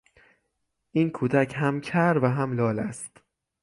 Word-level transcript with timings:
این 0.91 1.09
کودک 1.11 1.53
هم 1.55 1.81
کر 1.81 2.19
و 2.23 2.29
هم 2.29 2.53
لال 2.53 2.79
است. 2.79 3.17